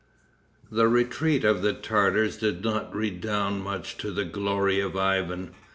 [0.71, 5.53] The retreat of the Tartars did not redound much to the glory of Ivan.